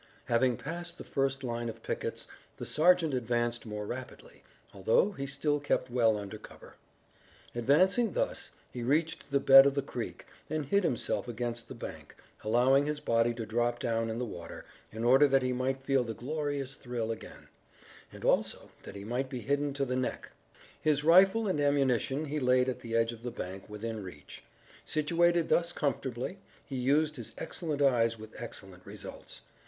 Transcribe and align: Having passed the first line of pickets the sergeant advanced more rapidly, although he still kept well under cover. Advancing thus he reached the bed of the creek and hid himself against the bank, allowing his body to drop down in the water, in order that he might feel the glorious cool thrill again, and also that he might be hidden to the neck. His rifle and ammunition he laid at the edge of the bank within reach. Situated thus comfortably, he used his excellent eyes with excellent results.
Having 0.25 0.57
passed 0.57 0.97
the 0.97 1.03
first 1.03 1.43
line 1.43 1.69
of 1.69 1.83
pickets 1.83 2.25
the 2.57 2.65
sergeant 2.65 3.13
advanced 3.13 3.67
more 3.67 3.85
rapidly, 3.85 4.41
although 4.73 5.11
he 5.11 5.27
still 5.27 5.59
kept 5.59 5.91
well 5.91 6.17
under 6.17 6.39
cover. 6.39 6.73
Advancing 7.53 8.13
thus 8.13 8.49
he 8.73 8.81
reached 8.81 9.29
the 9.29 9.39
bed 9.39 9.67
of 9.67 9.75
the 9.75 9.83
creek 9.83 10.25
and 10.49 10.65
hid 10.65 10.83
himself 10.83 11.27
against 11.27 11.67
the 11.67 11.75
bank, 11.75 12.15
allowing 12.43 12.87
his 12.87 12.99
body 12.99 13.31
to 13.35 13.45
drop 13.45 13.77
down 13.77 14.09
in 14.09 14.17
the 14.17 14.25
water, 14.25 14.65
in 14.91 15.03
order 15.03 15.27
that 15.27 15.43
he 15.43 15.53
might 15.53 15.83
feel 15.83 16.03
the 16.03 16.15
glorious 16.15 16.73
cool 16.73 16.81
thrill 16.81 17.11
again, 17.11 17.47
and 18.11 18.25
also 18.25 18.71
that 18.81 18.95
he 18.95 19.03
might 19.03 19.29
be 19.29 19.41
hidden 19.41 19.71
to 19.71 19.85
the 19.85 19.95
neck. 19.95 20.31
His 20.81 21.03
rifle 21.03 21.47
and 21.47 21.61
ammunition 21.61 22.25
he 22.25 22.39
laid 22.39 22.67
at 22.69 22.79
the 22.79 22.95
edge 22.95 23.11
of 23.11 23.21
the 23.21 23.29
bank 23.29 23.69
within 23.69 24.01
reach. 24.01 24.43
Situated 24.83 25.49
thus 25.49 25.71
comfortably, 25.71 26.39
he 26.65 26.75
used 26.75 27.17
his 27.17 27.35
excellent 27.37 27.83
eyes 27.83 28.17
with 28.17 28.33
excellent 28.41 28.83
results. 28.83 29.43